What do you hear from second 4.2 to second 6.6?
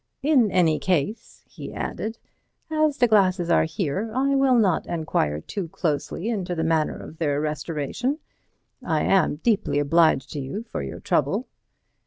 will not enquire too closely into